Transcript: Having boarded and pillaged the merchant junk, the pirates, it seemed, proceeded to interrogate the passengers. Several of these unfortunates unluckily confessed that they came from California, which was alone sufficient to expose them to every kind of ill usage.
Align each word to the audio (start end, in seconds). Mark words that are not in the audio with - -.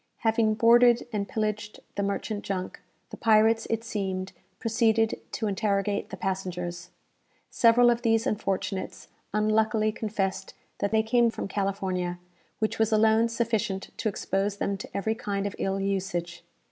Having 0.21 0.55
boarded 0.55 1.05
and 1.13 1.29
pillaged 1.29 1.79
the 1.93 2.01
merchant 2.01 2.43
junk, 2.43 2.81
the 3.11 3.17
pirates, 3.17 3.67
it 3.69 3.83
seemed, 3.83 4.33
proceeded 4.57 5.21
to 5.33 5.45
interrogate 5.45 6.09
the 6.09 6.17
passengers. 6.17 6.89
Several 7.51 7.91
of 7.91 8.01
these 8.01 8.25
unfortunates 8.25 9.09
unluckily 9.31 9.91
confessed 9.91 10.55
that 10.79 10.89
they 10.91 11.03
came 11.03 11.29
from 11.29 11.47
California, 11.47 12.17
which 12.57 12.79
was 12.79 12.91
alone 12.91 13.29
sufficient 13.29 13.91
to 13.97 14.09
expose 14.09 14.57
them 14.57 14.75
to 14.75 14.89
every 14.97 15.13
kind 15.13 15.45
of 15.45 15.55
ill 15.59 15.79
usage. 15.79 16.43